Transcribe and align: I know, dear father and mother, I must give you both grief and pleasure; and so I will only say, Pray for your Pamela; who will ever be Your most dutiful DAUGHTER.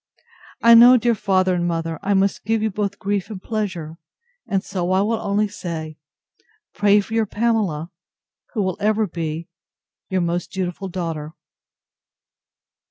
I 0.63 0.73
know, 0.73 0.97
dear 0.97 1.13
father 1.13 1.53
and 1.53 1.67
mother, 1.67 1.99
I 2.01 2.15
must 2.15 2.43
give 2.43 2.63
you 2.63 2.71
both 2.71 2.97
grief 2.97 3.29
and 3.29 3.39
pleasure; 3.39 3.97
and 4.47 4.63
so 4.63 4.89
I 4.93 5.01
will 5.01 5.19
only 5.19 5.47
say, 5.47 5.99
Pray 6.73 6.99
for 7.01 7.13
your 7.13 7.27
Pamela; 7.27 7.91
who 8.55 8.63
will 8.63 8.77
ever 8.79 9.05
be 9.05 9.47
Your 10.09 10.21
most 10.21 10.51
dutiful 10.51 10.87
DAUGHTER. 10.89 11.33